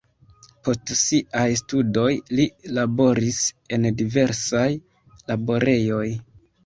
[0.67, 2.07] Post siaj studoj
[2.39, 3.43] li laboris
[3.77, 4.67] en diversaj
[5.33, 6.07] laborejoj.